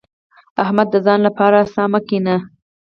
احمده! 0.63 0.89
د 0.93 0.95
ځان 1.05 1.19
لپاره 1.27 1.59
څا 1.73 1.83
مه 1.91 1.99
کينه. 2.07 2.35